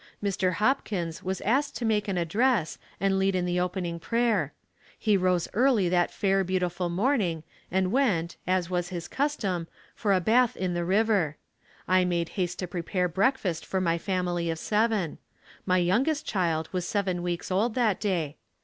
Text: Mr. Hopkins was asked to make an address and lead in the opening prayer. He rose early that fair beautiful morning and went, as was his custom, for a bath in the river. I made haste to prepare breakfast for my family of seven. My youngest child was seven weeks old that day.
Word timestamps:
Mr. 0.23 0.53
Hopkins 0.53 1.21
was 1.21 1.41
asked 1.41 1.75
to 1.75 1.85
make 1.85 2.07
an 2.07 2.17
address 2.17 2.79
and 2.99 3.19
lead 3.19 3.35
in 3.35 3.45
the 3.45 3.59
opening 3.59 3.99
prayer. 3.99 4.51
He 4.97 5.15
rose 5.15 5.47
early 5.53 5.89
that 5.89 6.09
fair 6.09 6.43
beautiful 6.43 6.89
morning 6.89 7.43
and 7.69 7.91
went, 7.91 8.35
as 8.47 8.67
was 8.67 8.89
his 8.89 9.07
custom, 9.07 9.67
for 9.93 10.11
a 10.11 10.19
bath 10.19 10.57
in 10.57 10.73
the 10.73 10.85
river. 10.85 11.37
I 11.87 12.03
made 12.03 12.29
haste 12.29 12.57
to 12.57 12.67
prepare 12.67 13.07
breakfast 13.07 13.63
for 13.63 13.79
my 13.79 13.99
family 13.99 14.49
of 14.49 14.57
seven. 14.57 15.19
My 15.67 15.77
youngest 15.77 16.25
child 16.25 16.67
was 16.71 16.87
seven 16.87 17.21
weeks 17.21 17.51
old 17.51 17.75
that 17.75 17.99
day. 18.01 18.37